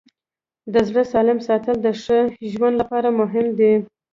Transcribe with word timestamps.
د 0.73 0.75
زړه 0.87 1.03
سالم 1.11 1.39
ساتل 1.47 1.75
د 1.81 1.87
ښه 2.01 2.17
ژوند 2.51 2.75
لپاره 2.81 3.09
مهم 3.19 3.47
دي. 3.59 3.73